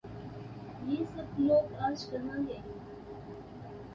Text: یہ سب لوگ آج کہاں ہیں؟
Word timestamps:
یہ 0.87 1.03
سب 1.15 1.39
لوگ 1.39 1.75
آج 1.79 2.05
کہاں 2.09 2.39
ہیں؟ 2.39 2.61